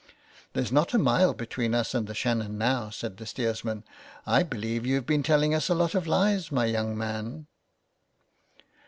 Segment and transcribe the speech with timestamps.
[0.53, 3.83] ''There's not a mile between us and the Shannon now," said the steersman."
[4.25, 7.45] I believe you've been telling us a lot of lies, my young man."